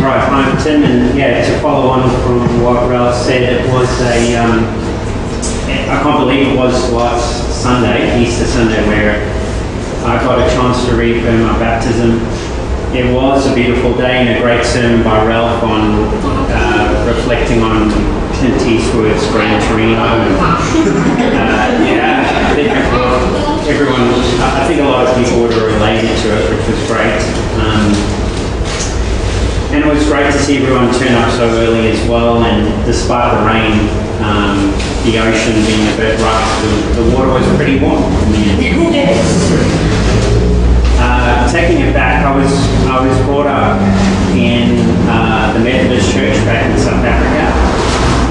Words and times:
Right, 0.00 0.16
hi 0.32 0.64
Tim, 0.64 0.82
and 0.82 1.12
yeah, 1.12 1.44
to 1.44 1.60
follow 1.60 1.90
on 1.90 2.08
from 2.24 2.62
what 2.64 2.88
Ralph 2.88 3.14
said, 3.14 3.42
it 3.44 3.68
was 3.68 3.84
a, 4.00 4.34
um, 4.40 4.64
I 5.92 6.00
can't 6.00 6.24
believe 6.24 6.48
it 6.48 6.56
was 6.56 6.72
last 6.90 7.60
Sunday, 7.62 8.16
Easter 8.16 8.46
Sunday, 8.46 8.80
where 8.88 9.20
I 10.08 10.16
got 10.24 10.40
a 10.40 10.48
chance 10.56 10.86
to 10.86 10.96
reaffirm 10.96 11.42
my 11.42 11.52
baptism. 11.58 12.16
It 12.96 13.12
was 13.14 13.46
a 13.46 13.54
beautiful 13.54 13.94
day 13.94 14.24
and 14.24 14.38
a 14.38 14.40
great 14.40 14.64
sermon 14.64 15.04
by 15.04 15.20
Ralph 15.26 15.62
on 15.62 16.08
uh, 16.48 17.04
reflecting 17.06 17.60
on 17.60 17.92
Clint 18.40 18.56
Eastwood's 18.64 19.28
Gran 19.28 19.60
Torino. 19.68 20.00
Uh, 20.00 21.76
yeah, 21.84 22.24
I 22.24 22.54
think 22.56 22.72
everyone, 23.68 24.08
I 24.40 24.66
think 24.66 24.80
a 24.80 24.84
lot 24.84 25.06
of 25.06 25.14
people 25.14 25.42
would 25.42 25.52
have 25.52 25.62
related 25.62 26.16
to 26.24 26.28
it, 26.40 26.56
which 26.56 26.66
was 26.72 26.86
great. 26.88 27.20
Um, 27.60 28.19
and 29.70 29.84
it 29.84 29.86
was 29.86 30.04
great 30.06 30.26
to 30.32 30.38
see 30.38 30.58
everyone 30.58 30.92
turn 30.98 31.14
up 31.14 31.30
so 31.30 31.46
early 31.46 31.90
as 31.90 32.08
well. 32.08 32.42
And 32.42 32.66
despite 32.84 33.30
the 33.30 33.46
rain, 33.46 33.86
um, 34.18 34.74
the 35.06 35.18
ocean 35.22 35.54
being 35.62 35.86
a 35.86 35.96
bit 35.96 36.18
rough, 36.18 36.46
the, 36.62 37.02
the 37.02 37.14
water 37.14 37.30
was 37.30 37.46
pretty 37.56 37.78
warm. 37.78 38.02
Uh, 40.98 41.50
taking 41.52 41.80
it 41.86 41.94
back, 41.94 42.26
I 42.26 42.36
was 42.36 42.52
I 42.90 43.06
was 43.06 43.16
brought 43.24 43.46
up 43.46 43.80
in 44.36 44.76
uh, 45.08 45.54
the 45.54 45.60
Methodist 45.60 46.12
Church 46.12 46.34
back 46.44 46.66
in 46.68 46.76
South 46.76 47.04
Africa, 47.04 47.46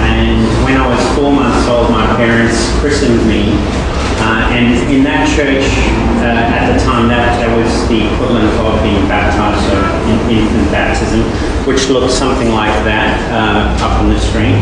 and 0.05 0.43
when 0.63 0.77
I 0.77 0.85
was 0.87 1.01
four 1.17 1.31
months 1.31 1.67
old, 1.67 1.89
my 1.89 2.05
parents 2.15 2.69
christened 2.79 3.25
me 3.27 3.57
uh, 4.21 4.45
and 4.53 4.77
in 4.93 5.01
that 5.07 5.25
church, 5.25 5.65
uh, 6.21 6.53
at 6.53 6.69
the 6.69 6.77
time, 6.85 7.09
that, 7.09 7.41
that 7.41 7.49
was 7.49 7.65
the 7.89 8.05
equivalent 8.13 8.45
of 8.61 8.77
being 8.85 9.01
baptized, 9.07 9.07
so 9.07 9.07
in, 9.07 9.08
infant 10.29 10.71
baptism, 10.71 11.21
which 11.65 11.89
looks 11.89 12.13
something 12.13 12.49
like 12.51 12.73
that 12.85 13.17
uh, 13.33 13.75
up 13.83 13.99
on 13.99 14.09
the 14.09 14.19
screen. 14.19 14.61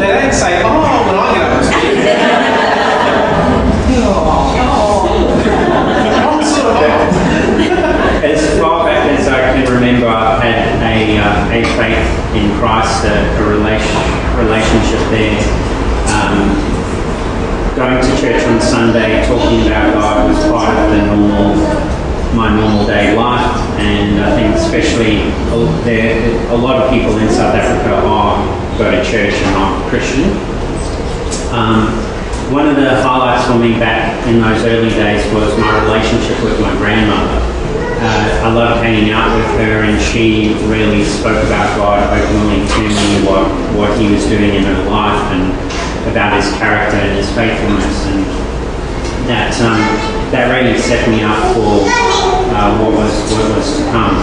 they 0.00 0.08
don't 0.08 0.32
say, 0.32 0.62
oh, 0.64 1.06
when 1.06 1.16
I 1.18 1.34
get 1.34 1.42
up 1.42 1.62
as 8.24 8.58
far 8.58 8.84
back 8.84 9.18
as 9.18 9.28
I 9.28 9.40
can 9.52 9.72
remember, 9.72 10.06
I've 10.06 10.42
had 10.42 10.80
a, 10.82 11.18
uh, 11.18 11.50
a 11.50 11.64
faith 11.76 12.34
in 12.34 12.56
Christ, 12.58 13.04
a, 13.04 13.28
a 13.38 13.48
relation, 13.48 13.98
relationship 14.38 15.00
there. 15.10 15.42
Um, 16.08 16.81
going 17.82 18.00
to 18.00 18.20
church 18.20 18.42
on 18.44 18.60
Sunday, 18.60 19.26
talking 19.26 19.66
about 19.66 19.94
God 19.94 20.28
was 20.28 20.38
part 20.46 20.76
of 20.76 20.90
the 20.90 21.06
normal, 21.06 21.56
my 22.34 22.54
normal 22.54 22.86
day 22.86 23.16
life, 23.16 23.56
and 23.78 24.20
I 24.20 24.36
think 24.36 24.54
especially 24.54 25.30
there, 25.84 26.50
a 26.50 26.56
lot 26.56 26.82
of 26.82 26.90
people 26.90 27.18
in 27.18 27.28
South 27.28 27.54
Africa 27.54 27.94
are 28.06 28.78
go 28.78 28.90
to 28.90 29.02
church 29.04 29.34
and 29.34 29.56
are 29.56 29.88
Christian. 29.90 30.30
Um, 31.52 31.90
one 32.52 32.68
of 32.68 32.76
the 32.76 33.02
highlights 33.02 33.46
for 33.46 33.58
me 33.58 33.78
back 33.78 34.26
in 34.26 34.40
those 34.40 34.64
early 34.64 34.90
days 34.90 35.24
was 35.32 35.56
my 35.58 35.84
relationship 35.84 36.42
with 36.44 36.60
my 36.60 36.72
grandmother 36.76 37.52
uh, 38.02 38.50
I 38.50 38.52
loved 38.52 38.82
hanging 38.82 39.14
out 39.14 39.30
with 39.38 39.46
her, 39.62 39.86
and 39.86 39.94
she 40.02 40.54
really 40.66 41.04
spoke 41.04 41.38
about 41.46 41.70
God 41.78 42.02
openly 42.10 42.66
to 42.66 42.82
me, 42.82 43.22
what, 43.22 43.46
what 43.78 43.94
He 43.94 44.10
was 44.10 44.26
doing 44.26 44.58
in 44.58 44.64
her 44.64 44.82
life, 44.90 45.22
and 45.30 45.54
about 46.10 46.34
His 46.34 46.50
character 46.58 46.96
and 46.96 47.16
His 47.16 47.28
faithfulness, 47.34 48.06
and 48.06 48.24
that 49.28 49.54
um, 49.62 49.78
that 50.32 50.50
really 50.50 50.78
set 50.78 51.08
me 51.08 51.22
up 51.22 51.54
for 51.54 51.86
uh, 51.86 52.78
what 52.82 52.92
was 52.96 53.12
what 53.32 53.56
was 53.56 53.78
to 53.78 53.84
come. 53.90 54.16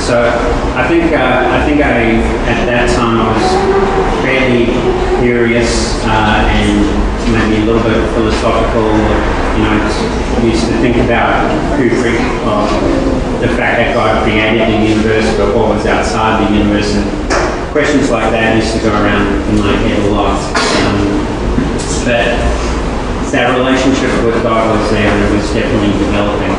So 0.00 0.30
I 0.74 0.86
think 0.88 1.12
uh, 1.12 1.48
I 1.52 1.64
think 1.66 1.82
I 1.82 2.18
at 2.48 2.66
that 2.66 2.88
time 2.96 3.20
I 3.20 3.28
was 3.28 3.48
fairly 4.24 4.72
curious 5.20 6.00
uh, 6.04 6.48
and 6.48 7.08
maybe 7.32 7.62
a 7.62 7.64
little 7.66 7.82
bit 7.82 7.98
philosophical 8.14 8.88
you 9.58 9.64
know, 9.64 10.48
used 10.48 10.66
to 10.66 10.76
think 10.78 10.96
about 10.96 11.50
who 11.76 11.90
uh, 12.46 13.40
the 13.40 13.48
fact 13.48 13.78
that 13.78 13.94
God 13.94 14.22
created 14.22 14.68
the 14.68 14.88
universe, 14.88 15.36
but 15.36 15.54
what 15.54 15.68
was 15.68 15.86
outside 15.86 16.46
the 16.46 16.54
universe, 16.54 16.94
and 16.94 17.04
questions 17.72 18.10
like 18.10 18.30
that 18.30 18.56
used 18.56 18.74
to 18.74 18.80
go 18.82 18.90
around 18.90 19.26
in 19.50 19.58
my 19.58 19.72
head 19.72 19.98
a 20.06 20.10
lot. 20.10 20.57
But 22.04 22.32
that 23.32 23.52
relationship 23.56 24.08
with 24.24 24.40
God 24.42 24.64
was 24.72 24.90
there, 24.90 25.06
and 25.06 25.20
it 25.24 25.30
was 25.36 25.46
definitely 25.52 25.92
developing. 26.00 26.54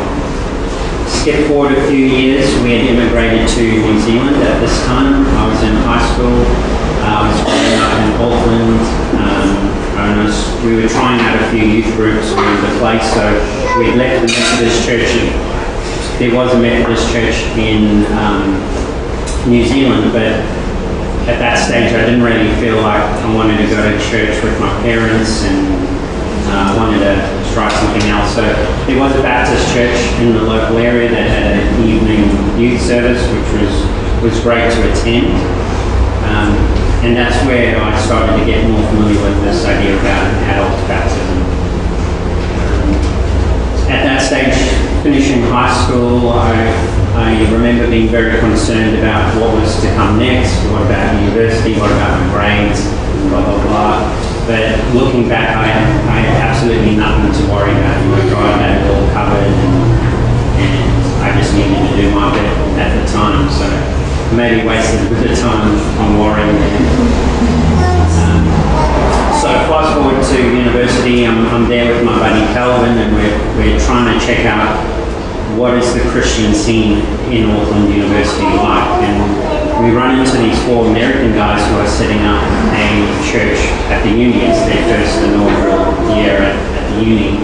Skip 1.09 1.47
forward 1.49 1.73
a 1.73 1.81
few 1.89 2.05
years, 2.05 2.45
we 2.61 2.77
had 2.77 2.85
immigrated 2.85 3.49
to 3.57 3.63
New 3.63 3.97
Zealand 3.99 4.37
at 4.45 4.61
this 4.61 4.77
time. 4.85 5.25
I 5.25 5.43
was 5.49 5.59
in 5.65 5.73
high 5.83 6.05
school. 6.13 6.37
Uh, 7.01 7.17
I 7.17 7.21
was 7.27 7.37
growing 7.41 7.75
up 7.81 7.93
in 7.97 8.09
Auckland. 8.21 8.81
Um, 9.17 9.79
owners. 9.99 10.35
We 10.63 10.75
were 10.75 10.87
trying 10.87 11.19
out 11.19 11.35
a 11.41 11.51
few 11.51 11.63
youth 11.63 11.91
groups 11.95 12.31
around 12.31 12.63
the 12.63 12.79
place, 12.79 13.03
so 13.13 13.25
we 13.77 13.91
left 13.93 14.23
the 14.23 14.31
Methodist 14.31 14.85
church. 14.87 15.11
There 16.19 16.33
was 16.35 16.53
a 16.53 16.59
Methodist 16.59 17.11
church 17.11 17.35
in 17.57 18.05
um, 18.15 18.59
New 19.49 19.65
Zealand, 19.65 20.11
but 20.11 20.39
at 21.29 21.37
that 21.37 21.61
stage 21.61 21.93
I 21.93 22.09
didn't 22.09 22.25
really 22.25 22.49
feel 22.57 22.81
like 22.81 23.05
I 23.05 23.29
wanted 23.37 23.61
to 23.61 23.67
go 23.69 23.77
to 23.77 23.93
church 24.09 24.33
with 24.41 24.57
my 24.57 24.73
parents 24.81 25.45
and 25.45 25.61
uh, 26.49 26.73
wanted 26.73 27.05
to 27.05 27.13
try 27.53 27.69
something 27.69 28.09
else. 28.09 28.33
So 28.33 28.41
there 28.89 28.97
was 28.97 29.13
a 29.13 29.21
Baptist 29.21 29.61
church 29.69 29.93
in 30.25 30.33
the 30.33 30.41
local 30.41 30.81
area 30.81 31.09
that 31.13 31.29
had 31.29 31.53
an 31.53 31.69
evening 31.85 32.25
youth 32.57 32.81
service, 32.81 33.21
which 33.29 33.49
was, 33.61 33.73
was 34.25 34.35
great 34.41 34.73
to 34.73 34.79
attend. 34.89 35.29
Um, 36.25 36.57
and 37.05 37.13
that's 37.13 37.37
where 37.45 37.77
I 37.77 37.93
started 38.01 38.33
to 38.33 38.45
get 38.49 38.65
more 38.65 38.81
familiar 38.89 39.21
with 39.21 39.37
this 39.45 39.63
idea 39.69 39.93
about 40.01 40.25
adult 40.49 40.73
baptism. 40.89 41.37
Um, 42.57 42.89
at 43.85 44.01
that 44.01 44.21
stage, 44.25 44.57
finishing 45.05 45.45
high 45.45 45.69
school, 45.85 46.29
I, 46.33 46.88
I 47.29 47.45
remember 47.53 47.85
being 47.85 48.09
very 48.09 48.39
concerned 48.39 48.97
about 48.97 49.37
what 49.37 49.53
was 49.53 49.69
to 49.85 49.87
come 49.93 50.17
next, 50.17 50.49
what 50.73 50.81
about 50.81 51.13
university, 51.21 51.77
what 51.77 51.93
about 51.93 52.17
my 52.17 52.25
grades, 52.33 52.81
blah, 53.29 53.45
blah, 53.45 53.61
blah. 53.69 54.01
But 54.49 54.65
looking 54.97 55.29
back, 55.29 55.53
I, 55.53 55.69
I 56.09 56.25
had 56.25 56.41
absolutely 56.49 56.97
nothing 56.97 57.29
to 57.29 57.43
worry 57.53 57.69
about. 57.69 58.01
You 58.01 58.17
know, 58.17 58.33
God 58.33 58.57
had 58.57 58.81
all 58.89 59.05
covered, 59.13 59.45
and, 59.45 59.77
and 60.57 60.89
I 61.21 61.37
just 61.37 61.53
needed 61.53 61.77
to 61.77 61.93
do 62.01 62.09
my 62.17 62.33
bit 62.33 62.49
at 62.81 62.97
the 62.97 63.05
time. 63.13 63.45
So 63.53 63.69
maybe 64.33 64.65
wasted 64.65 65.05
a 65.05 65.09
bit 65.13 65.29
of 65.29 65.37
time 65.37 65.69
on 66.01 66.17
worrying 66.17 66.57
Um, 68.25 68.41
so 69.37 69.53
fast 69.69 69.93
forward 69.93 70.17
to 70.17 70.37
university, 70.49 71.29
I'm, 71.29 71.45
I'm 71.53 71.69
there 71.69 71.93
with 71.93 72.03
my 72.03 72.17
buddy 72.17 72.41
Calvin 72.57 72.97
and 72.97 73.13
we're, 73.13 73.37
we're 73.53 73.79
trying 73.79 74.17
to 74.17 74.25
check 74.25 74.45
out 74.49 74.98
what 75.59 75.75
is 75.75 75.93
the 75.93 75.99
Christian 76.15 76.55
scene 76.55 77.03
in 77.35 77.51
Auckland 77.51 77.93
University 77.93 78.47
like. 78.63 79.03
And 79.03 79.83
we 79.83 79.91
run 79.91 80.17
into 80.17 80.37
these 80.39 80.55
four 80.63 80.87
American 80.87 81.35
guys 81.35 81.59
who 81.67 81.75
are 81.83 81.87
setting 81.87 82.23
up 82.23 82.39
a 82.79 82.87
church 83.27 83.59
at 83.91 83.99
the 84.07 84.09
uni. 84.09 84.39
It's 84.47 84.63
their 84.63 84.79
first 84.87 85.19
inaugural 85.19 86.15
year 86.15 86.39
at, 86.39 86.55
at 86.55 86.95
the 86.95 87.03
uni. 87.03 87.43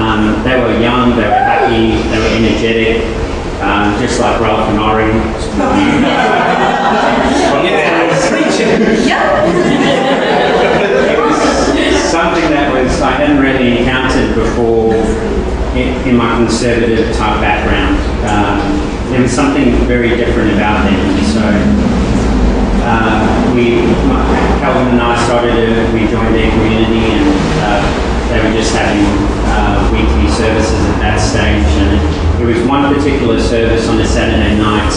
Um, 0.00 0.40
they 0.42 0.56
were 0.56 0.72
young, 0.80 1.20
they 1.20 1.28
were 1.28 1.44
happy, 1.44 2.00
they 2.08 2.16
were 2.16 2.32
energetic, 2.40 3.04
um, 3.60 3.92
just 4.00 4.18
like 4.18 4.40
Ralph 4.40 4.64
and 4.72 4.80
Ori. 4.80 5.12
yeah, 7.60 8.08
it 8.08 8.08
was 8.08 8.24
something 12.10 12.50
that 12.50 12.74
was 12.74 12.90
I 13.00 13.14
hadn't 13.14 13.38
really 13.38 13.78
encountered 13.78 14.34
before 14.34 14.98
in, 15.78 15.94
in 16.02 16.18
my 16.18 16.42
conservative 16.42 17.14
type 17.14 17.38
background. 17.38 17.94
Um, 18.26 18.58
there 19.14 19.22
was 19.22 19.30
something 19.30 19.70
very 19.86 20.18
different 20.18 20.50
about 20.50 20.82
them, 20.90 20.98
so 21.30 21.46
uh, 22.82 23.22
we, 23.54 23.86
Calvin 24.58 24.98
and 24.98 25.00
I 25.00 25.14
started, 25.22 25.54
a, 25.54 25.86
we 25.94 26.10
joined 26.10 26.34
their 26.34 26.50
community 26.50 27.14
and 27.14 27.30
uh, 27.62 27.78
they 28.26 28.42
were 28.42 28.54
just 28.58 28.74
having 28.74 29.06
uh, 29.46 29.78
weekly 29.94 30.26
services 30.34 30.74
at 30.74 31.14
that 31.14 31.18
stage 31.22 31.62
and 31.78 31.94
there 32.42 32.50
was 32.50 32.58
one 32.66 32.90
particular 32.92 33.38
service 33.38 33.86
on 33.86 34.00
a 34.00 34.06
Saturday 34.06 34.58
night. 34.58 34.90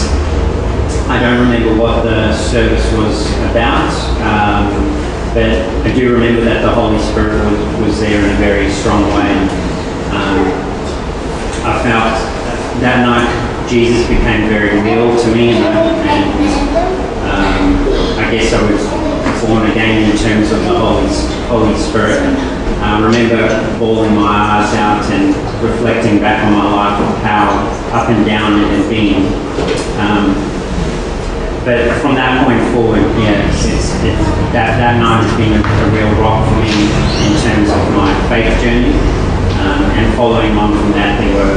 I 1.06 1.20
don't 1.22 1.46
remember 1.46 1.78
what 1.78 2.02
the 2.02 2.34
service 2.34 2.82
was 2.98 3.30
about, 3.54 3.92
um, 4.18 5.03
but 5.34 5.50
I 5.82 5.92
do 5.92 6.14
remember 6.14 6.46
that 6.46 6.62
the 6.62 6.70
Holy 6.70 6.98
Spirit 7.10 7.34
was, 7.42 7.58
was 7.82 8.00
there 8.00 8.22
in 8.22 8.30
a 8.30 8.38
very 8.38 8.70
strong 8.70 9.02
way. 9.18 9.34
Um, 10.14 10.46
I 11.66 11.74
felt 11.82 12.14
that 12.78 13.02
night 13.02 13.26
Jesus 13.66 14.06
became 14.06 14.46
very 14.46 14.78
real 14.78 15.10
to 15.10 15.28
me, 15.34 15.58
and, 15.58 15.66
and 16.06 16.30
um, 17.26 17.74
I 18.14 18.30
guess 18.30 18.54
I 18.54 18.62
was 18.62 18.78
born 19.42 19.68
again 19.74 20.08
in 20.08 20.16
terms 20.16 20.52
of 20.52 20.62
the 20.70 20.78
Holy, 20.78 21.10
Holy 21.50 21.74
Spirit. 21.82 22.22
I 22.78 23.02
remember 23.02 23.42
bawling 23.80 24.14
my 24.14 24.30
eyes 24.30 24.70
out 24.78 25.02
and 25.10 25.34
reflecting 25.58 26.20
back 26.20 26.46
on 26.46 26.52
my 26.52 26.70
life 26.70 27.00
of 27.02 27.22
how 27.26 27.50
up 27.90 28.08
and 28.08 28.24
down 28.24 28.62
it 28.62 28.70
had 28.70 28.88
been. 28.88 29.26
Um, 29.98 30.63
but 31.64 31.80
from 32.04 32.14
that 32.20 32.44
point 32.44 32.60
forward, 32.76 33.00
yeah, 33.16 33.40
it's, 33.48 33.64
it's, 33.64 33.88
that, 34.52 34.76
that 34.76 35.00
night 35.00 35.24
has 35.24 35.32
been 35.40 35.56
a, 35.56 35.62
a 35.64 35.86
real 35.96 36.12
rock 36.20 36.44
for 36.44 36.60
me 36.60 36.68
in 36.68 37.32
terms 37.40 37.72
of 37.72 37.80
my 37.96 38.12
faith 38.28 38.52
journey. 38.60 38.92
Um, 39.64 39.80
and 39.96 40.04
following 40.12 40.52
on 40.60 40.76
from 40.76 40.92
that, 40.92 41.16
there 41.16 41.32
were, 41.32 41.56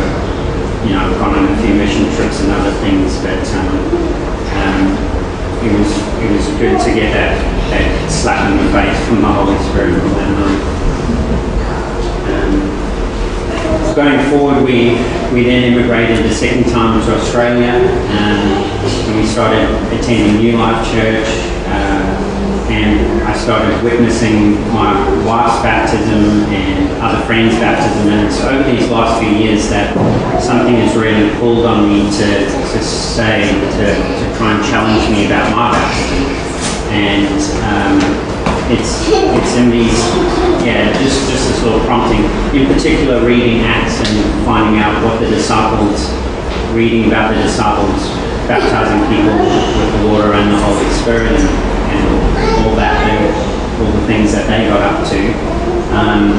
you 0.88 0.96
know, 0.96 1.12
I've 1.12 1.20
gone 1.20 1.36
on 1.36 1.52
a 1.52 1.58
few 1.60 1.76
mission 1.76 2.08
trips 2.16 2.40
and 2.40 2.56
other 2.56 2.72
things, 2.80 3.20
but 3.20 3.44
um, 3.60 3.68
um, 4.56 4.80
it 5.60 5.76
was 5.76 5.92
it 6.24 6.30
was 6.32 6.48
good 6.56 6.80
to 6.80 6.90
get 6.96 7.12
that, 7.12 7.36
that 7.76 7.86
slap 8.08 8.48
in 8.48 8.64
the 8.64 8.72
face 8.72 8.96
from 9.12 9.20
the 9.20 9.28
Holy 9.28 9.60
Spirit 9.68 10.00
on 10.00 10.12
that 10.16 10.32
night. 10.40 10.62
Um, 12.32 12.54
going 13.92 14.24
forward, 14.32 14.64
we, 14.64 14.96
we 15.36 15.44
then 15.44 15.74
immigrated 15.74 16.24
the 16.24 16.34
second 16.34 16.72
time 16.72 17.04
to 17.04 17.16
Australia 17.18 17.76
um, 17.76 18.68
we 19.18 19.26
started 19.26 19.66
attending 19.98 20.38
New 20.38 20.58
Life 20.58 20.86
Church. 20.94 21.26
Uh, 21.66 22.14
and 22.70 23.24
I 23.24 23.34
started 23.36 23.82
witnessing 23.84 24.54
my 24.70 24.94
wife's 25.26 25.64
baptism 25.64 26.46
and 26.54 26.92
other 27.02 27.26
friends' 27.26 27.56
baptism. 27.56 28.10
And 28.14 28.28
it's 28.28 28.40
over 28.44 28.70
these 28.70 28.88
last 28.90 29.20
few 29.20 29.32
years 29.32 29.70
that 29.70 29.96
something 30.40 30.76
has 30.76 30.96
really 30.96 31.34
pulled 31.40 31.66
on 31.66 31.90
me 31.90 32.06
to, 32.06 32.30
to 32.46 32.80
say, 32.84 33.50
to, 33.50 33.86
to 33.90 34.38
try 34.38 34.54
and 34.54 34.64
challenge 34.70 35.10
me 35.10 35.26
about 35.26 35.50
my 35.50 35.72
baptism. 35.72 36.22
And 36.94 37.42
um, 37.66 37.98
it's 38.70 39.08
it's 39.08 39.56
in 39.56 39.72
these 39.72 39.98
yeah 40.68 40.92
just 41.00 41.30
just 41.30 41.48
this 41.48 41.64
little 41.64 41.80
prompting 41.86 42.20
in 42.54 42.68
particular 42.68 43.26
reading 43.26 43.62
acts 43.62 44.00
and 44.00 44.46
finding 44.46 44.82
out 44.82 45.04
what 45.06 45.20
the 45.22 45.30
disciples 45.30 46.12
reading 46.74 47.08
about 47.08 47.34
the 47.34 47.42
disciples 47.42 48.12
baptizing 48.48 49.04
people 49.12 49.36
with 49.36 49.92
the 50.00 50.08
water 50.08 50.34
and 50.34 50.48
the 50.52 50.60
holy 50.64 50.88
spirit 50.96 51.36
and, 51.36 51.48
and 51.92 52.04
all 52.64 52.76
that 52.76 52.96
they, 53.04 53.20
all 53.84 53.92
the 53.92 54.08
things 54.08 54.32
that 54.32 54.48
they 54.48 54.68
got 54.68 54.82
up 54.82 55.04
to 55.08 55.20
um, 55.92 56.32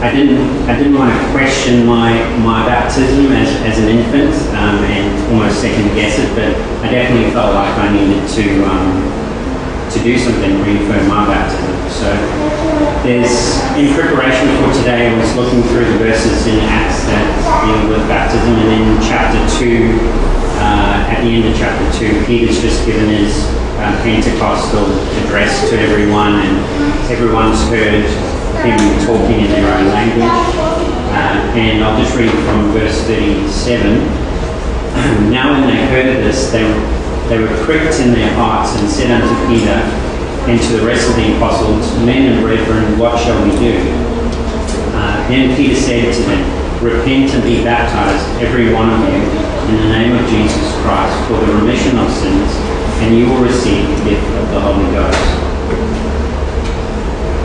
I 0.00 0.12
didn't 0.12 0.68
I 0.68 0.76
didn't 0.76 0.94
want 0.94 1.12
to 1.12 1.20
question 1.32 1.86
my 1.86 2.12
my 2.40 2.64
baptism 2.66 3.32
as, 3.32 3.48
as 3.68 3.78
an 3.78 3.88
infant 3.88 4.34
um, 4.56 4.84
and 4.84 5.32
almost 5.32 5.60
second 5.60 5.94
guess 5.94 6.18
it 6.18 6.28
but 6.34 6.52
I 6.84 6.90
definitely 6.90 7.30
felt 7.32 7.54
like 7.54 7.76
I 7.78 7.92
needed 7.92 8.28
to 8.28 8.64
um, 8.64 9.26
to 9.90 10.02
do 10.02 10.18
something 10.18 10.50
to 10.50 10.62
reaffirm 10.64 11.08
my 11.08 11.26
baptism. 11.26 11.72
So 11.88 12.10
there's, 13.06 13.62
in 13.78 13.94
preparation 13.94 14.50
for 14.58 14.72
today, 14.74 15.08
I 15.08 15.16
was 15.16 15.34
looking 15.36 15.62
through 15.70 15.86
the 15.86 15.98
verses 15.98 16.46
in 16.46 16.58
Acts 16.66 17.06
that 17.06 17.24
deal 17.64 17.88
with 17.88 18.02
baptism, 18.08 18.52
and 18.52 18.70
in 18.76 19.00
chapter 19.00 19.38
2, 19.56 20.35
uh, 20.66 21.14
at 21.14 21.22
the 21.22 21.30
end 21.30 21.46
of 21.46 21.54
chapter 21.54 21.86
2, 22.02 22.26
Peter's 22.26 22.60
just 22.60 22.84
given 22.86 23.08
his 23.08 23.46
uh, 23.78 23.94
Pentecostal 24.02 24.90
address 25.22 25.70
to 25.70 25.78
everyone, 25.78 26.42
and 26.42 26.58
everyone's 27.06 27.62
heard 27.70 28.02
him 28.66 28.80
talking 29.06 29.46
in 29.46 29.50
their 29.54 29.70
own 29.78 29.86
language. 29.94 30.42
Uh, 31.14 31.54
and 31.54 31.84
I'll 31.84 31.96
just 32.02 32.16
read 32.16 32.34
from 32.42 32.72
verse 32.72 33.00
37. 33.06 33.98
now 35.30 35.52
when 35.54 35.70
they 35.70 35.86
heard 35.86 36.18
this, 36.24 36.50
they 36.50 36.66
they 37.28 37.38
were 37.38 37.64
pricked 37.64 37.98
in 37.98 38.12
their 38.12 38.32
hearts 38.34 38.78
and 38.78 38.88
said 38.88 39.10
unto 39.10 39.34
Peter 39.48 39.82
and 40.46 40.62
to 40.62 40.76
the 40.78 40.86
rest 40.86 41.10
of 41.10 41.16
the 41.16 41.34
apostles, 41.36 41.90
Men 42.06 42.32
and 42.32 42.42
brethren, 42.42 42.98
what 42.98 43.18
shall 43.18 43.42
we 43.42 43.50
do? 43.58 43.78
Uh, 44.94 45.28
then 45.28 45.56
Peter 45.56 45.74
said 45.74 46.14
to 46.14 46.22
them, 46.22 46.84
Repent 46.84 47.34
and 47.34 47.42
be 47.42 47.64
baptized, 47.64 48.24
every 48.40 48.72
one 48.72 48.90
of 48.90 49.00
you, 49.12 49.45
in 49.66 49.76
the 49.82 49.90
name 49.90 50.14
of 50.14 50.22
Jesus 50.30 50.70
Christ, 50.82 51.16
for 51.26 51.42
the 51.42 51.52
remission 51.58 51.98
of 51.98 52.06
sins, 52.10 52.54
and 53.02 53.18
you 53.18 53.26
will 53.26 53.42
receive 53.42 53.82
the 53.82 54.10
gift 54.10 54.26
of 54.38 54.46
the 54.54 54.60
Holy 54.60 54.86
Ghost. 54.94 55.18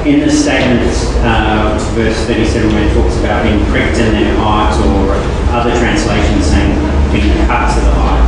In 0.05 0.21
the 0.21 0.29
statement, 0.29 0.85
uh, 1.25 1.77
verse 1.97 2.17
37, 2.29 2.73
where 2.73 2.85
it 2.85 2.93
talks 2.93 3.17
about 3.17 3.41
being 3.41 3.65
pricked 3.73 3.97
in 3.97 4.13
their 4.13 4.35
heart, 4.37 4.77
or 4.85 5.17
other 5.49 5.73
translations 5.81 6.45
saying 6.45 6.77
being 7.09 7.33
cut 7.49 7.73
to 7.73 7.81
the 7.81 7.93
heart, 7.97 8.21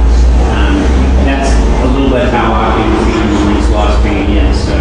um, 0.57 0.81
that's 1.29 1.53
a 1.53 1.87
little 1.93 2.09
bit 2.09 2.33
how 2.33 2.49
I've 2.49 2.73
been 2.73 2.93
feeling 3.05 3.53
these 3.53 3.69
last 3.69 4.01
few 4.01 4.17
years. 4.25 4.57
So 4.57 4.73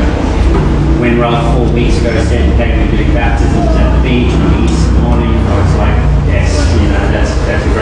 when 1.00 1.18
Ralph 1.18 1.42
four 1.52 1.68
weeks 1.74 1.98
ago 1.98 2.14
said, 2.24 2.48
hey, 2.56 2.78
we're 2.78 2.96
doing 2.96 3.12
baptisms 3.12 3.76
at 3.76 3.92
the 3.92 4.00
beach 4.00 4.32
on 4.32 4.64
Easter 4.64 4.92
morning, 5.04 5.34
I 5.36 5.52
was 5.58 5.74
like, 5.76 5.96
yes, 6.32 6.54
you 6.80 6.88
know, 6.88 7.04
that's 7.10 7.34
that's 7.44 7.66
a 7.66 7.72
great 7.74 7.81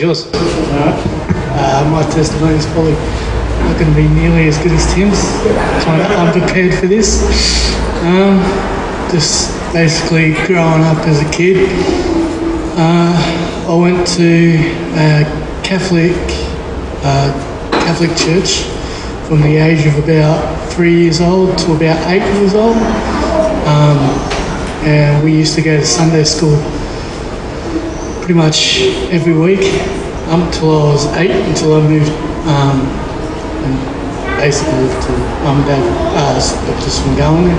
yours. 0.00 0.26
Uh, 0.32 1.88
my 1.92 2.02
testimony 2.10 2.54
is 2.54 2.66
probably 2.66 2.92
not 2.92 3.78
going 3.78 3.90
to 3.90 3.96
be 3.96 4.08
nearly 4.08 4.48
as 4.48 4.56
good 4.58 4.72
as 4.72 4.94
Tim's. 4.94 5.20
I'm 5.86 6.32
prepared 6.32 6.74
for 6.74 6.86
this. 6.86 7.22
Um, 8.02 8.40
just 9.10 9.52
basically 9.72 10.32
growing 10.46 10.82
up 10.84 10.98
as 11.06 11.20
a 11.20 11.30
kid, 11.30 11.68
uh, 12.78 13.66
I 13.68 13.74
went 13.74 14.06
to 14.16 14.56
a 14.96 15.24
Catholic 15.62 16.16
uh, 17.02 17.30
Catholic 17.84 18.16
church 18.16 18.62
from 19.28 19.42
the 19.42 19.56
age 19.56 19.86
of 19.86 19.98
about 20.02 20.72
three 20.72 21.02
years 21.02 21.20
old 21.20 21.58
to 21.58 21.74
about 21.74 22.06
eight 22.08 22.24
years 22.38 22.54
old, 22.54 22.76
um, 23.66 23.98
and 24.84 25.22
we 25.22 25.32
used 25.32 25.54
to 25.56 25.62
go 25.62 25.76
to 25.76 25.84
Sunday 25.84 26.24
school 26.24 26.56
pretty 28.20 28.34
much 28.34 28.80
every 29.10 29.32
week 29.32 29.64
up 30.28 30.40
until 30.46 30.78
I 30.78 30.92
was 30.92 31.06
eight, 31.16 31.30
until 31.48 31.74
I 31.74 31.80
moved 31.80 32.10
um, 32.46 32.80
and 33.64 34.40
basically 34.40 34.74
moved 34.74 35.02
to 35.06 35.12
mum 35.42 35.56
and 35.56 35.66
dad 35.66 35.82
uh, 36.16 36.36
us 36.36 37.02
from 37.02 37.16
there. 37.16 37.56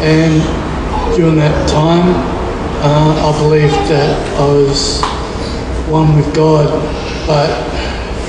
And 0.00 1.16
during 1.16 1.36
that 1.36 1.68
time, 1.68 2.08
uh, 2.82 3.28
I 3.28 3.38
believed 3.42 3.74
that 3.90 4.16
I 4.38 4.46
was 4.46 5.02
one 5.90 6.16
with 6.16 6.34
God, 6.34 6.66
but 7.26 7.50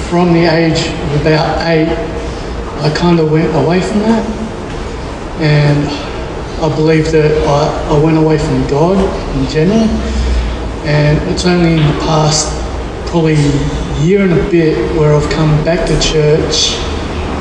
from 0.10 0.34
the 0.34 0.46
age 0.46 0.88
of 0.88 1.22
about 1.22 1.68
eight, 1.68 1.88
I 1.88 2.94
kind 2.96 3.20
of 3.20 3.32
went 3.32 3.56
away 3.56 3.80
from 3.80 4.00
that, 4.00 4.26
and 5.40 5.88
I 6.62 6.76
believe 6.76 7.12
that 7.12 7.32
I, 7.48 7.96
I 7.96 8.04
went 8.04 8.18
away 8.18 8.40
from 8.40 8.68
God 8.68 8.98
in 9.38 9.48
general 9.48 10.21
and 10.86 11.18
it's 11.30 11.46
only 11.46 11.74
in 11.74 11.78
the 11.78 12.00
past 12.02 12.50
probably 13.08 13.36
year 14.04 14.22
and 14.24 14.34
a 14.34 14.50
bit 14.50 14.76
where 14.98 15.14
I've 15.14 15.30
come 15.30 15.64
back 15.64 15.86
to 15.88 16.00
church 16.00 16.74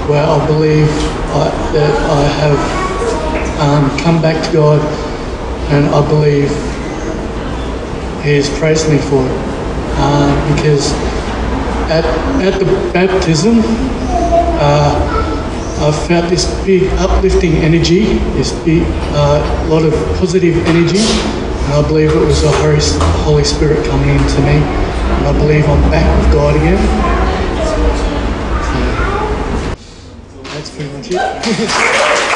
where 0.09 0.25
I 0.25 0.47
believe 0.47 0.89
I, 0.89 1.49
that 1.73 2.11
I 2.11 2.23
have 2.43 3.61
um, 3.61 3.99
come 3.99 4.21
back 4.21 4.45
to 4.47 4.53
God 4.53 4.81
and 5.73 5.87
I 5.87 6.07
believe 6.09 6.49
He 8.23 8.35
has 8.35 8.51
praised 8.59 8.91
me 8.91 8.99
for 8.99 9.25
it. 9.25 9.51
Uh, 10.03 10.55
because 10.55 10.93
at, 11.91 12.05
at 12.43 12.59
the 12.59 12.67
baptism 12.93 13.61
uh, 14.61 15.21
I 15.81 16.07
felt 16.07 16.29
this 16.29 16.47
big 16.65 16.83
uplifting 16.99 17.55
energy, 17.57 18.19
this 18.35 18.53
big 18.65 18.83
uh, 19.15 19.67
lot 19.71 19.85
of 19.85 19.95
positive 20.19 20.57
energy 20.67 21.01
and 21.71 21.87
I 21.87 21.87
believe 21.87 22.11
it 22.11 22.17
was 22.17 22.43
the 22.43 22.51
Holy 23.23 23.45
Spirit 23.45 23.87
coming 23.87 24.09
into 24.09 24.41
me. 24.41 24.57
And 24.59 25.27
I 25.29 25.33
believe 25.33 25.65
I'm 25.69 25.81
back 25.89 26.19
with 26.19 26.33
God 26.33 26.57
again. 26.57 26.79
So 30.33 30.43
that's 30.43 30.71
pretty 30.75 30.93
much 30.93 31.11
it. 31.13 31.17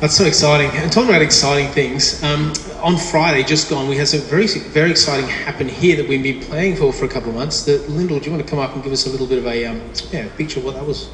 That's 0.00 0.16
so 0.16 0.24
exciting. 0.26 0.70
And 0.72 0.92
talking 0.92 1.08
about 1.08 1.22
exciting 1.22 1.68
things, 1.70 2.22
um, 2.22 2.52
on 2.82 2.98
Friday, 2.98 3.42
just 3.42 3.70
gone, 3.70 3.88
we 3.88 3.96
had 3.96 4.08
some 4.08 4.20
very, 4.20 4.46
very 4.48 4.90
exciting 4.90 5.26
happen 5.26 5.66
here 5.66 5.96
that 5.96 6.06
we've 6.06 6.22
been 6.22 6.40
playing 6.40 6.76
for 6.76 6.92
for 6.92 7.06
a 7.06 7.08
couple 7.08 7.30
of 7.30 7.36
months. 7.36 7.64
That 7.64 7.88
Lyndall, 7.88 8.18
do 8.18 8.26
you 8.26 8.32
want 8.32 8.44
to 8.44 8.50
come 8.50 8.58
up 8.58 8.74
and 8.74 8.82
give 8.82 8.92
us 8.92 9.06
a 9.06 9.10
little 9.10 9.26
bit 9.26 9.38
of 9.38 9.46
a 9.46 9.64
um, 9.64 9.80
yeah 10.10 10.28
picture 10.36 10.58
of 10.58 10.66
what 10.66 10.74
that 10.74 10.84
was? 10.84 11.08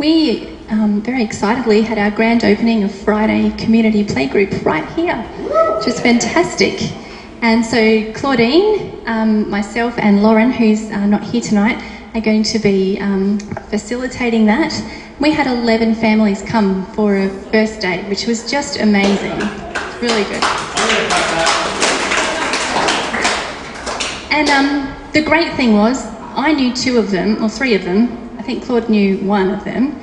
We 0.00 0.56
um, 0.70 1.02
very 1.02 1.22
excitedly 1.22 1.82
had 1.82 1.98
our 1.98 2.10
grand 2.10 2.42
opening 2.42 2.84
of 2.84 2.90
Friday 2.90 3.50
Community 3.58 4.02
Playgroup 4.02 4.64
right 4.64 4.88
here, 4.92 5.18
which 5.76 5.88
is 5.88 6.00
fantastic. 6.00 6.90
And 7.42 7.62
so 7.62 8.10
Claudine, 8.14 8.98
um, 9.04 9.50
myself, 9.50 9.98
and 9.98 10.22
Lauren, 10.22 10.52
who's 10.52 10.90
uh, 10.90 11.04
not 11.04 11.22
here 11.22 11.42
tonight, 11.42 11.84
are 12.14 12.22
going 12.22 12.44
to 12.44 12.58
be 12.58 12.98
um, 12.98 13.38
facilitating 13.68 14.46
that. 14.46 14.72
We 15.20 15.32
had 15.32 15.46
11 15.46 15.96
families 15.96 16.40
come 16.40 16.86
for 16.94 17.18
a 17.18 17.28
first 17.52 17.82
day, 17.82 18.02
which 18.08 18.26
was 18.26 18.50
just 18.50 18.80
amazing. 18.80 19.38
Really 20.00 20.24
good. 20.24 20.42
And 24.32 24.48
um, 24.48 24.96
the 25.12 25.20
great 25.20 25.52
thing 25.56 25.74
was, 25.74 26.06
I 26.38 26.54
knew 26.54 26.72
two 26.74 26.96
of 26.96 27.10
them, 27.10 27.44
or 27.44 27.50
three 27.50 27.74
of 27.74 27.84
them. 27.84 28.19
Think 28.50 28.64
Claude 28.64 28.88
knew 28.88 29.16
one 29.18 29.48
of 29.48 29.62
them. 29.62 29.94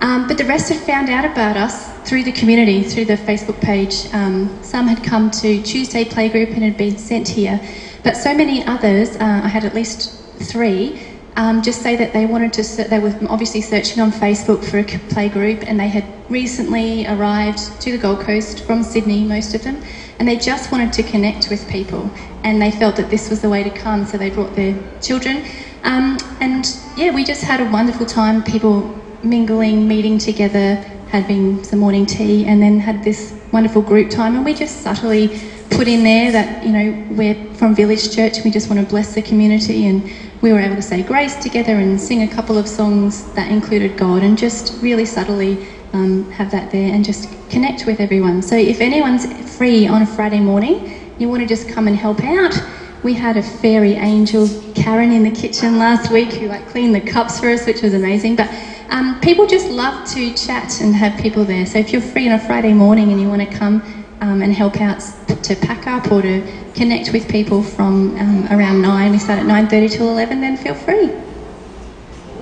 Um, 0.00 0.26
but 0.26 0.36
the 0.36 0.44
rest 0.44 0.72
had 0.72 0.80
found 0.80 1.08
out 1.08 1.24
about 1.24 1.56
us 1.56 1.92
through 2.00 2.24
the 2.24 2.32
community, 2.32 2.82
through 2.82 3.04
the 3.04 3.14
Facebook 3.14 3.60
page. 3.60 4.12
Um, 4.12 4.58
some 4.60 4.88
had 4.88 5.04
come 5.04 5.30
to 5.30 5.62
Tuesday 5.62 6.04
Playgroup 6.04 6.52
and 6.52 6.64
had 6.64 6.76
been 6.76 6.98
sent 6.98 7.28
here. 7.28 7.60
But 8.02 8.16
so 8.16 8.34
many 8.34 8.64
others, 8.64 9.14
uh, 9.14 9.42
I 9.44 9.46
had 9.46 9.64
at 9.64 9.72
least 9.72 10.20
three, 10.50 11.00
um, 11.36 11.62
just 11.62 11.80
say 11.80 11.94
that 11.94 12.12
they 12.12 12.26
wanted 12.26 12.52
to, 12.54 12.84
they 12.88 12.98
were 12.98 13.16
obviously 13.28 13.60
searching 13.60 14.02
on 14.02 14.10
Facebook 14.10 14.64
for 14.64 14.80
a 14.80 14.84
playgroup 14.84 15.62
and 15.68 15.78
they 15.78 15.86
had 15.86 16.04
recently 16.28 17.06
arrived 17.06 17.80
to 17.82 17.92
the 17.92 17.98
Gold 17.98 18.18
Coast 18.18 18.64
from 18.64 18.82
Sydney, 18.82 19.22
most 19.22 19.54
of 19.54 19.62
them, 19.62 19.80
and 20.18 20.26
they 20.26 20.36
just 20.36 20.72
wanted 20.72 20.92
to 20.94 21.04
connect 21.04 21.50
with 21.50 21.68
people 21.68 22.10
and 22.42 22.60
they 22.60 22.72
felt 22.72 22.96
that 22.96 23.10
this 23.10 23.30
was 23.30 23.40
the 23.42 23.48
way 23.48 23.62
to 23.62 23.70
come, 23.70 24.04
so 24.04 24.18
they 24.18 24.30
brought 24.30 24.56
their 24.56 24.76
children. 25.00 25.44
Um, 25.82 26.18
and 26.40 26.64
yeah, 26.96 27.10
we 27.10 27.24
just 27.24 27.42
had 27.42 27.60
a 27.60 27.64
wonderful 27.64 28.06
time, 28.06 28.42
people 28.42 28.82
mingling, 29.22 29.88
meeting 29.88 30.18
together, 30.18 30.76
having 31.08 31.62
some 31.64 31.80
morning 31.80 32.06
tea, 32.06 32.44
and 32.44 32.62
then 32.62 32.80
had 32.80 33.02
this 33.04 33.34
wonderful 33.52 33.82
group 33.82 34.10
time. 34.10 34.34
And 34.34 34.44
we 34.44 34.54
just 34.54 34.82
subtly 34.82 35.30
put 35.70 35.88
in 35.88 36.02
there 36.02 36.30
that, 36.32 36.64
you 36.64 36.72
know, 36.72 36.96
we're 37.10 37.34
from 37.54 37.74
Village 37.74 38.14
Church, 38.14 38.44
we 38.44 38.50
just 38.50 38.68
want 38.70 38.80
to 38.80 38.86
bless 38.86 39.14
the 39.14 39.22
community, 39.22 39.86
and 39.86 40.02
we 40.40 40.52
were 40.52 40.60
able 40.60 40.76
to 40.76 40.82
say 40.82 41.02
grace 41.02 41.36
together 41.36 41.78
and 41.78 42.00
sing 42.00 42.22
a 42.22 42.28
couple 42.28 42.58
of 42.58 42.66
songs 42.66 43.24
that 43.34 43.50
included 43.50 43.96
God, 43.96 44.22
and 44.22 44.36
just 44.36 44.80
really 44.82 45.04
subtly 45.04 45.58
um, 45.92 46.24
have 46.32 46.50
that 46.50 46.70
there 46.70 46.92
and 46.92 47.04
just 47.04 47.28
connect 47.50 47.86
with 47.86 48.00
everyone. 48.00 48.42
So 48.42 48.56
if 48.56 48.80
anyone's 48.80 49.26
free 49.56 49.86
on 49.86 50.02
a 50.02 50.06
Friday 50.06 50.40
morning, 50.40 50.88
you 51.18 51.28
want 51.28 51.40
to 51.42 51.46
just 51.46 51.68
come 51.68 51.86
and 51.86 51.96
help 51.96 52.22
out. 52.24 52.54
We 53.02 53.14
had 53.14 53.36
a 53.36 53.42
fairy 53.42 53.94
angel, 53.94 54.48
Karen, 54.82 55.12
in 55.12 55.22
the 55.22 55.30
kitchen 55.30 55.78
last 55.78 56.10
week 56.10 56.32
who 56.32 56.48
like 56.48 56.66
cleaned 56.66 56.92
the 56.92 57.00
cups 57.00 57.38
for 57.38 57.48
us, 57.48 57.66
which 57.66 57.82
was 57.82 57.94
amazing. 57.94 58.34
But 58.34 58.52
um, 58.88 59.20
people 59.20 59.46
just 59.46 59.70
love 59.70 60.04
to 60.08 60.32
chat 60.32 60.80
and 60.80 60.96
have 60.96 61.16
people 61.16 61.44
there. 61.44 61.64
So 61.66 61.78
if 61.78 61.92
you're 61.92 62.02
free 62.02 62.26
on 62.26 62.32
a 62.32 62.38
Friday 62.38 62.72
morning 62.72 63.12
and 63.12 63.20
you 63.20 63.28
want 63.28 63.42
to 63.42 63.46
come 63.46 63.80
um, 64.20 64.42
and 64.42 64.52
help 64.52 64.80
out 64.80 64.98
to 65.44 65.54
pack 65.54 65.86
up 65.86 66.10
or 66.10 66.22
to 66.22 66.42
connect 66.74 67.12
with 67.12 67.28
people 67.28 67.62
from 67.62 68.16
um, 68.18 68.48
around 68.50 68.82
nine, 68.82 69.12
we 69.12 69.18
start 69.18 69.38
at 69.38 69.46
9:30 69.46 69.88
till 69.92 70.10
11. 70.10 70.40
Then 70.40 70.56
feel 70.56 70.74
free. 70.74 71.12